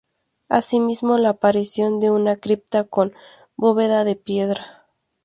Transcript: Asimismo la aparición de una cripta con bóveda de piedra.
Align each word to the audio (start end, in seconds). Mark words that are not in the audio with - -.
Asimismo 0.49 1.19
la 1.19 1.29
aparición 1.29 1.99
de 1.99 2.09
una 2.09 2.35
cripta 2.37 2.85
con 2.85 3.13
bóveda 3.55 4.03
de 4.03 4.15
piedra. 4.15 4.87